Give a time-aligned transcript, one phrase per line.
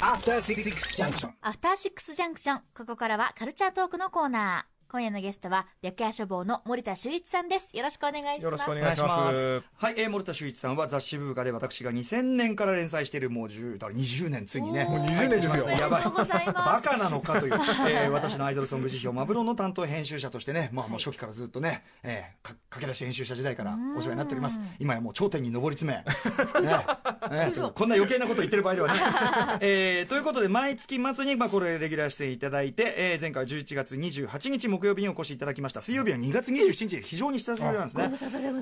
[0.00, 2.60] アフターシックスジャンクションアフターシックスジャンクション。
[2.72, 4.77] ここからはカルチャートークのコーナー。
[4.90, 7.76] 今夜のゲストは、白夜処方の森田修一さんです。
[7.76, 8.44] よろしくお願いします。
[8.44, 9.62] よろしくおお願いします。
[9.76, 15.82] はい、えー、森田修一さんは雑誌ブーカで私が2000年から連載しているもう10だから20年ついにねもう20年ですよ入ってきました。
[15.82, 16.00] やばい。
[16.00, 16.54] ありがとうございます。
[16.54, 17.52] バカなのかという、
[17.92, 24.58] えー、私のアイドルソング辞表マブロンの担当編集者としてね、まあ、もう初期からずっとね、えー、か駆け出し編集者時代からお世話になっております。
[24.78, 25.98] 今やもう頂点に上り詰め、
[26.66, 26.86] ね。
[27.28, 27.52] ね。
[27.74, 28.94] こんな余計なこと言ってる場合ではね、
[29.60, 35.80] えー、ということで毎月末に、まあ、これレギュラー出演いただいて、えー、前回は11月28日木曜日にお越しいただきました。
[35.82, 38.04] 水曜日は2月27日非常に久しぶりなんですね。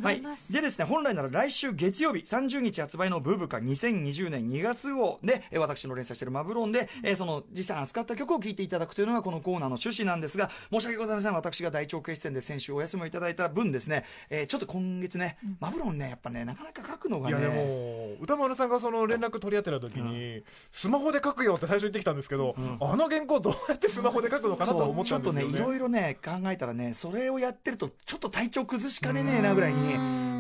[0.03, 11.35] はい、でですね本来なら来週月曜日30日発売のブーブカ2020年2月号で、えー私の連載しているマブロンで、えーその実際に扱った曲を聴いていただくというのがこのコーナーの趣旨なんですが申し訳ございません。
[11.35, 17.39] 私が大長期出演で先週お休みをいただいた分ですね、えーちょっと今月ね、マブロンねやっぱねなかなか書くのがね。
[17.39, 20.43] いやでも歌丸さんがその連絡取り合ってた時に、
[20.73, 25.45] スマホで書くよって最初言ってきたんですけど、あの原稿どうやってスマホで書くのかなと思ったんですよね。
[25.45, 29.95] ちょっとねいろいろね考えたらねそれをやってるとちょっと体調崩しかねねえなぐらいに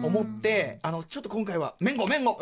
[0.04, 2.38] 思ってあのちょっと今回はめんごめんご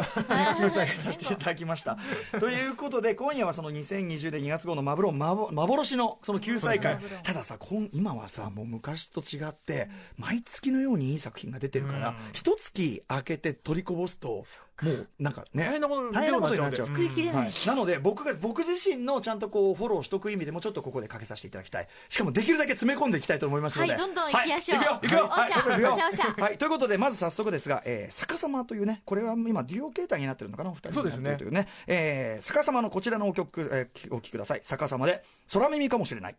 [0.59, 1.99] 救済させていただきました。
[2.39, 6.99] ということで今夜はその2020年2月号のマブロン幻のその救済会。
[7.23, 12.15] たださ今今はさもう昔と違って毎月のようにいい作品が出てるからうん。
[12.33, 14.45] 一月空けて取りこぼすと
[14.83, 16.13] もうなんかね大変なことに
[16.61, 16.89] なっちゃう。
[16.89, 16.91] う。
[16.91, 17.45] ん食い切れない。
[17.45, 21.89] はい、なので僕が僕自身のちゃんとこうフォローしとく意味でもちょっとここでかけさせていただきたい。
[22.09, 23.93] しかもできるだけ詰め込んでいきたいと思いますので。
[23.93, 24.79] はいどんどん行きましょう。
[24.79, 25.31] はい、いくよ
[25.73, 25.97] いくよ。
[26.43, 31.69] はいということでまず早速ですが、えー、逆さまというねこれは今デュオ形態になってるのかなお二人そうですねになってるというね。
[31.87, 34.61] えー、逆さまのこちらのお曲、えー、お聴きください。
[34.63, 36.37] 逆さまで空耳かもしれない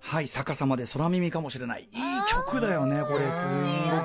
[0.00, 1.82] はい逆さまで空耳かもしれない。
[1.82, 1.88] いい
[2.28, 3.30] 曲だよねこれ。
[3.32, 3.48] すん。
[3.48, 3.54] ご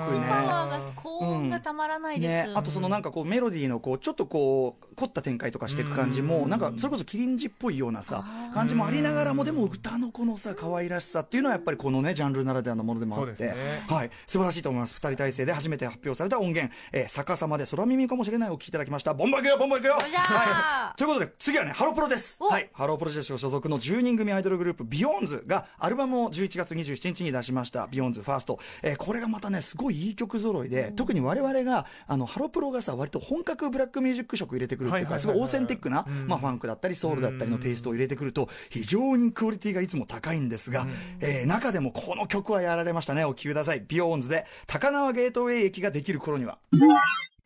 [0.07, 0.27] くね。
[0.27, 2.47] パワーが高音がたまらないです。
[2.47, 13.55] ね、あとそのなんかこうメロディーのこうちょっとこう凝った展開とかしていく感じもなんかそれこそキリンジっぽいようなさ感じもありながらもでも歌のこのさ可愛らしさっていうのはやっぱりこのねジャンルならではのものでもあって、ね。
[13.87, 14.09] はい。
[14.27, 14.95] 素晴らしいと思います。
[14.95, 19.13] 二人体制で初めて発表された音源「えー、逆さまで空耳かもしれない」をお聴きいただきました。
[19.13, 19.93] バンバンいくよバンバンいくよ。
[19.93, 22.37] はい、ということで次はねハロプロです。
[22.41, 22.47] お。
[22.47, 22.69] はい。
[22.73, 40.87] ハロープロジェクト所属の10人組アイドルグループ BEYOOOOONDS がアルバムを11月27日に出しました BEYOOOOOND1St、えーこれがまたねすごいいい曲揃いで特に我々があのハロプロがさ割と本格ブラックミュージック色入れてくるっていうかすごいオーセンティックな、まあ、ファンクだったりソウルだったりのテイストを入れてくると非常にクオリティがいつも高いんですが、
[41.19, 43.25] えー中でもこの曲はやられましたね。
[43.25, 43.83] お聴きください。
[43.85, 46.59] BEYOOOOONDS で高輪ゲートウェイ駅ができる頃には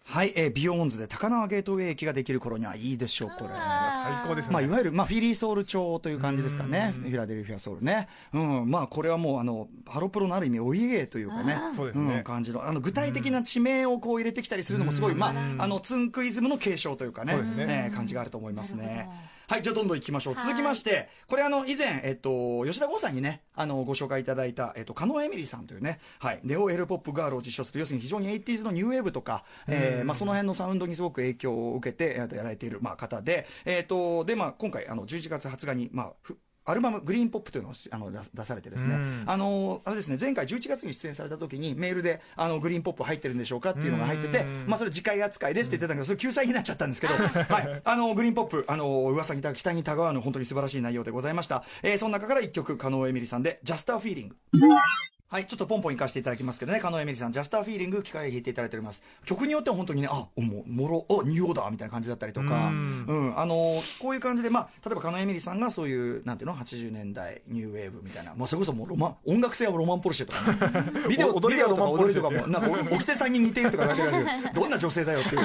[0.08, 3.50] はい、えー BEYOOOOONDS で高輪ゲートウェイ駅ができる頃にはいいでしょうこれ。
[3.50, 12.20] 最高ですね、まあ、いわゆる、まあ、フィリーソウル調という感じですかね、フィラデルフィアソウルね、うんまあ、これはもうあのハロプロのある意味、お家芸というかね、そうですね。
[12.20, 17.66] ん感じのあの具体的な地名をこう入れてきたりするのも、すごい、まあ、あのつんくイズムの継承というかね、そうですね。
[17.90, 18.86] えー感じがあると思いますね。
[18.86, 19.35] なるほど。
[19.48, 20.36] はい、じゃあどんどん行きましょう。
[20.36, 39.24] 続きまして、これあの、以前、えっと、吉田豪さんにね、あの、ご紹介いただいた、えっと、加納エミリーさんというね、はい、ネオエレポップガールを自称する、要するに非常に 80s のニューウェーブとか、えーまあ、その辺のサウンドにすごく影響を受けて、えーとやられている、まあ、方で、えっと、で、まあ、今回、あの、11月20日に、まあ、ふアルバム「GREENPOP」というのをあの出出されてですね、うん。
[39.26, 44.66] あのあれですね前回11月に出演された時にメールであの「GREENPOP 入ってるんでしょうか?」っていうのが入ってて、うん。
[44.68, 59.02] まあ、それ次回扱いですって言ってたんだけどそれ救済になっちゃったんですけど、 はい、あの GREENPOP あの噂にた期待にたがわぬ本当に素晴らしい内容でございました、えーその中から1曲加納エミリさんで「Just a feeling」はい、ちょっとポンポン行かせていただきますけどね、加納エミリさん、 Just a feeling、お聴きいていただいております。
[59.26, 75.42] 曲によっては本当にね、あ、もう、もろ、お、ニューオーダーみたいな感じだったりとか、ううんん、あのこういう感じで、まあ、例えば加納エミリさんがそういう、なんていうの、80年代ニューウェーブみたいな、まあ、それこそもうロマン、音楽性はロマンポルシェとかね、 ビデオ、踊りがビデオとか踊りとかも、なんか、おきてさんに似ているとかだけだけど、どんな女性だよっていう、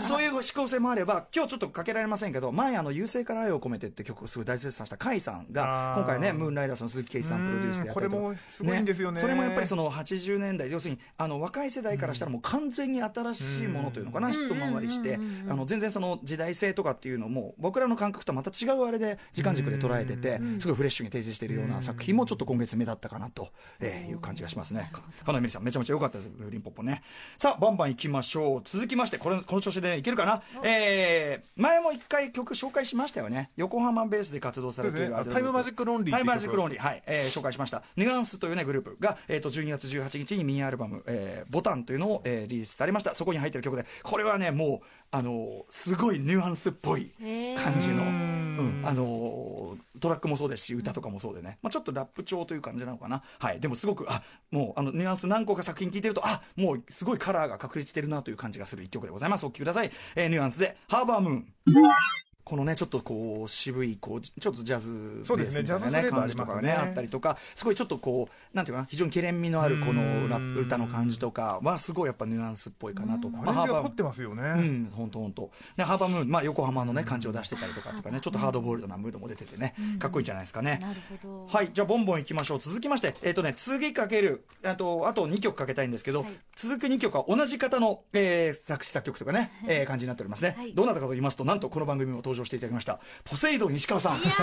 [0.00, 8.16] そういう思考性もあれば、今日ちょっとかけられませんけど、前、あの、優勢から愛を込めてって曲をすごい大絶賛した甲斐さんが、今回ね、ムーンライダースの鈴木圭一さんプロデュースでやったりとか。
[8.16, 8.22] うん。
[8.22, 15.18] これもすごいんですよねそれもやっぱりその80年代要するにあの若い世代からしたらもう完全に新しいものというのかな、一回りして、
[15.48, 23.48] あの全然その時代性とかっていうのも僕らの感覚とはまた違うあれで時間軸で捉えてて、すごいフレッシュに提示しているような作品もちょっと今月目立ったかなと、
[23.80, 24.90] えーいう感じがしますね。
[24.92, 27.02] 加納エミリさんめちゃめちゃ良かったです GREENPOP ね。
[27.36, 28.60] さあバンバン行きましょう。
[28.64, 30.42] 続きましてこれこの調子でいけるかな？
[30.64, 33.50] えー前も一回曲紹介しましたよね。
[33.56, 37.82] 横浜ベースで活動されているタイムマジックロンリータイムマジックロンリー、はい、えー紹介しました。
[37.96, 43.14] ニュアンスというね、グループが、えっ、と、12月18日にミニアルバム、えーボタンというのを、えーリリースされました。
[43.14, 47.10] そこに入ってる曲で、これはね、もう、あのーすごいニュアンスっぽい
[47.56, 53.22] 感じの、うんあのートラックもそうですし、歌とかもそうでね、まあ、ちょっとラップ調という感じなのかな。
[53.40, 53.60] はい。
[53.60, 59.44] でもすごく、あ、もう、あの、ニュアンス何個か作品聞いてると、あ、もう、すごいカラーが確立してるなという感じがする一曲でございます。
[59.44, 59.90] お聴きください。
[60.14, 62.27] えーニュアンスで、ハーバームーン。
[62.48, 73.28] このねちょっとこう渋いこうちょっとジャズそうですねジャズフレーバー感じとかねねあったりとかすごいちょっとこうなんていうかな非常にけれん味のあるこのラップうん歌の感じとかはすごいやっぱニュアンスっぽいかなと。
[73.30, 75.50] まあアレンジが凝ってますよね、うん、本当本当。
[75.76, 80.78] で、ハーバームーン、まあ、横浜のね、感じを出してたりとかとかね、ちょっとハードボールドなムードも出ててね、かっこいいんじゃないですかね。
[80.82, 81.46] なるほど。
[81.46, 82.58] はい、じゃあ、ボンボンいきましょう。
[82.58, 86.28] 続きまして、えっ、とね、次かける、あと、あと2曲かけたいんですけど、はい
[86.58, 90.56] 続く2曲は同じ方の、えー作詞作曲とかね、えー感じになっておりますね。
[90.58, 94.18] はいどなたかと言いますと、なんとこの番組にも登場していただきました、ポセイドン西川さん。
[94.18, 94.34] いやー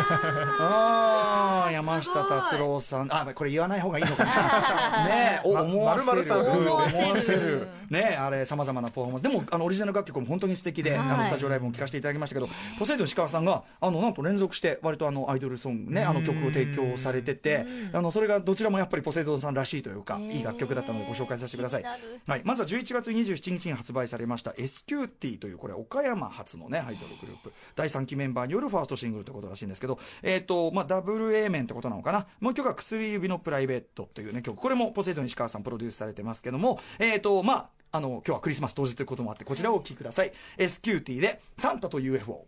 [0.60, 3.08] ああ、す山下達郎さん。
[3.14, 5.06] あ、これ言わない方がいいのかな。
[5.10, 6.18] ね思わせる。
[6.18, 7.68] 丸々さん風思わせせるる。
[7.90, 9.22] ねえ、あれ、様々なパフォーマンス。
[9.24, 12.50] でも、あの、オリジナル楽曲も本当に素敵で、はいあの、スタジオライブも聴かせていただきましたけど、
[12.80, 21.84] ポセイドン石川さんが、あの、なんと連続して、割とあの、アイドルソングね、あの曲を提供されてて、あの、それがどちらもやっぱりポセイドンさんらしいというか、いい楽曲だったのでご紹介させてください。
[22.28, 32.28] はい、まずは11月27日に発売されました SQT というこれ岡山発のねアイドルグループ第3期メンバーによるファーストシングルということらしいんですけどえっ、とまあダブル A 面ってことなのかな？
[32.40, 34.58] もう一曲は薬指のプライベートというね曲。
[34.58, 40.34] これもポセイドン石川さんプロデュースされてますけどもえっ、とまああの今日はクリスマス当日ということもあってこちらをお聴きください。
[40.58, 42.46] SQT でサンタと UFO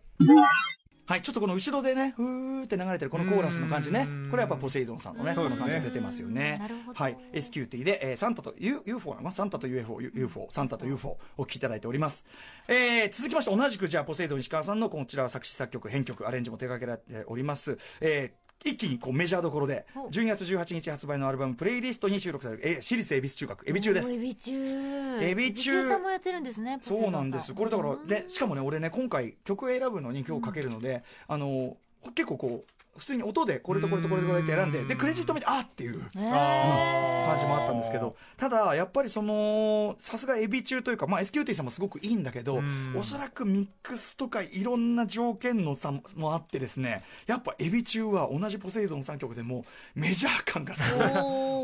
[1.08, 4.00] はい、ちょっとこの後ろでね、ふーって流れてるこのコーラスの感じね。
[4.06, 6.58] うん、これやっぱポセイドンさんのね、この感じが出てますよね。
[6.60, 6.92] なるほ。
[6.92, 6.98] ど。
[6.98, 12.26] はい、SQT で、えーサンタと U- UFO なのサンタと UFO、UFO、サンタと UFO をお聞きいただいております。
[12.68, 17.78] えー続きまして、同じくじゃあポセイドン石川さんのこちらは作詞作曲、編曲、アレンジも手掛けられております。
[18.02, 20.08] えー一気にこうメジャーどころでほう。
[20.08, 24.08] 12月18日発売のアルバム「プレイリスト」に収録される、えー私立恵比寿中学エビ中です。
[24.08, 25.18] おーエビ中。
[25.22, 26.78] エビ中さんもやってるんですね。
[26.80, 27.54] そうなんです。
[27.54, 31.76] これだから、うんで、しかもね、俺ね、今回曲選ぶのに今日かけるので、あの、
[32.14, 36.00] 結構こう、普通に音でこれとこれとこれとこれって選んで、で、クレジット見て、あっっていう。
[36.00, 36.00] へー。
[36.10, 37.17] 感じ
[37.48, 49.64] もあったんですけど、ただ、やっぱりその、さすがエビ中というか、まあ、SQT さんもすごくいいんだけどうん、おそらくミックスとかいろんな条件の差もあってですね、やっぱエビ中は同じポセイドン3曲でも
[49.94, 51.08] メジャー感がすごい。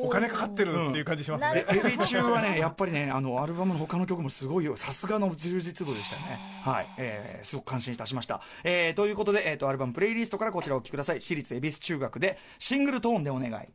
[0.05, 4.77] お金かかってるっていう感じしますねエビ中はね、やっぱりね、あの、アルバムの他の曲もすごいよ。
[4.77, 6.39] さすがの充実度でしたね。
[6.63, 6.87] はい。
[6.99, 8.41] えー、すごく感心いたしました。
[8.65, 11.21] えー、ということで、えっ、と、アルバムプレイリストからこちらをお聴きください。
[11.21, 13.69] 私立恵比寿中学で、シングルトーンでお願い。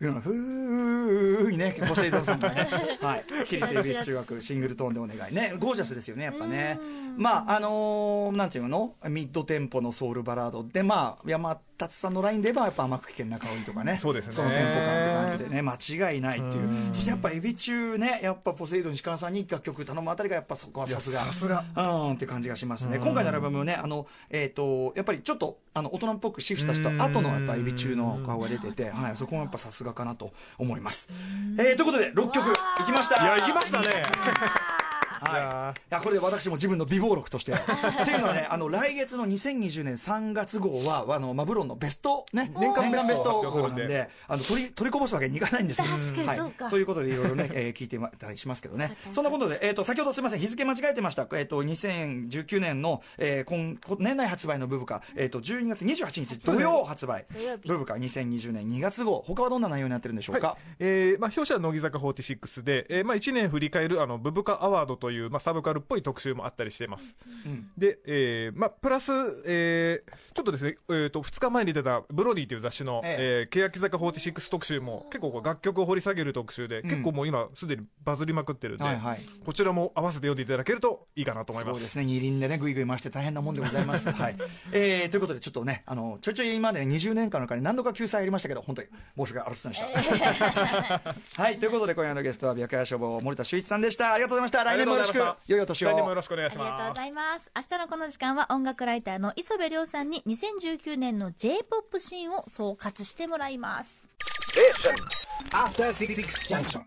[0.00, 2.68] うふーいね、ポセイドンさんがね。
[3.00, 3.24] はい。
[3.44, 5.34] 私立恵比寿中学、シングルトーンでお願い。
[5.34, 6.78] ね、ゴージャスですよね、やっぱね。
[7.16, 13.98] まあ、あのーなんていうのミッドテンポのソウルバラードで、まあ、山達さんのラインで言えば、やっぱ甘く危険な香りとかね。
[14.00, 16.94] そうですねそのテンポ感って感じでね、間違いないっていう。
[16.94, 21.24] そしてやっぱエビ中ね、やっぱポセイドン石川さんに楽曲頼むあたりが、やっぱそこはさすが。
[21.26, 21.80] さすがう
[22.10, 22.98] んって感じがしますね。
[22.98, 31.08] 今回のアルバムね、あの、えっ、と、やっぱりちょっと、あの、大人っぽくシフトした後の、やっぱエビ中の顔が出てて、はい、そこもやっぱさすがかなと思います。
[31.58, 33.22] えー、ということで、6曲いきました。
[33.22, 34.02] いや行きましたね
[35.20, 37.52] はい、いいややこれで私も自分の美貌録として。
[37.58, 45.82] っていうのはねあの来月の2020年3月号はあのマブロンのベストね年間ベストを号なんでであの取り取りこぼすわけにいかないんです。
[45.82, 45.88] よ
[46.26, 48.96] はい、ということでいろいろね、えー聞いてまたりしますけどね。
[49.12, 57.26] そんなことで、えー、と先ほどすみません日付間違えてました、えー、と2019年の、えー、今今年内発売のブブカ、えー、と12月28日土曜発売。
[57.64, 59.22] ブブカ2020年2月号。
[59.26, 60.58] 他はどんな内容になってるんでしょうか、はい。
[60.80, 67.16] えーまあ、表紙は乃木坂46で、えーまあ、1年振り返るあのブブカアワードという、まあ、サブカルっぽい特集もあったりしています。
[67.46, 69.12] うんで、えーまあ、プラス、
[69.46, 81.74] えーちょっとですね、えー、と2日前に出たブロディという雑誌の、ええー欅坂46特集も結構こう楽曲を掘り下げる特集で、ん結構もう今すでにバズりまくってるんで、はいはいこちらも合わせて読んでいただけるといいかなと思います。
[81.74, 84.10] そうですね、二輪でね、ぐいぐい回して大変なもんでございます。
[84.12, 84.36] はい。
[84.72, 91.14] えー、ということで、ちょっとね、あの、ちょいちょい今までね20年間の中に何度か救済ありましたけど、本当に申し訳ありませんでした。
[91.42, 94.12] はい、ということで、今夜のゲストは、白夜消防、森田修一さんでした。
[94.12, 94.64] ありがとうございました。
[94.64, 95.88] 来年もよろしく、良いお年を。
[95.88, 97.06] 来年もよろしくお願いしありがとうますござ。
[97.06, 97.50] います。
[97.56, 104.08] 明日のこの時間は音楽ライターの磯部亮さんに2019年の J-POP シーンを総括してもらいます。
[105.52, 106.14] After Six
[106.48, 106.82] Junction.